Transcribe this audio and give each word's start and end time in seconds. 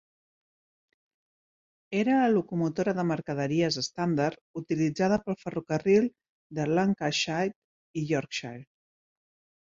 Era 1.97 2.13
la 2.21 2.29
locomotora 2.35 2.93
de 2.99 3.03
mercaderies 3.09 3.77
estàndard 3.81 4.41
utilitzada 4.61 5.19
pel 5.27 5.37
Ferrocarril 5.41 6.07
de 6.61 6.65
Lancashite 6.71 8.01
i 8.03 8.07
Yorkshire. 8.13 8.65